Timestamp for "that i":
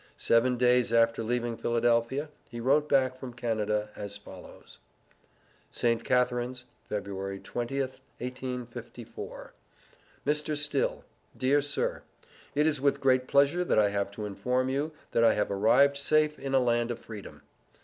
13.63-13.89, 15.11-15.35